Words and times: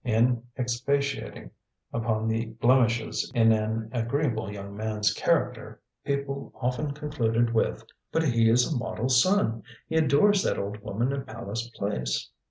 In 0.03 0.41
expatiating 0.57 1.51
upon 1.93 2.27
the 2.27 2.45
blemishes 2.59 3.31
in 3.35 3.51
an 3.51 3.87
agreeable 3.93 4.51
young 4.51 4.75
man's 4.75 5.13
character, 5.13 5.79
people 6.03 6.51
often 6.59 6.89
concluded 6.95 7.53
with: 7.53 7.83
"But 8.11 8.23
he 8.29 8.49
is 8.49 8.73
a 8.73 8.75
model 8.75 9.09
son. 9.09 9.61
He 9.87 9.97
adores 9.97 10.41
that 10.41 10.57
old 10.57 10.79
woman 10.81 11.13
in 11.13 11.25
Palace 11.25 11.69
Place." 11.75 12.31